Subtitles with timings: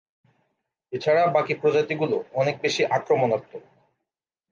[0.93, 3.63] এছাড়া বাকি প্রজাতিগুলো অনেক বেশি আক্রমণাত্মক।